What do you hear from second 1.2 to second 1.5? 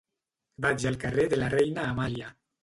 de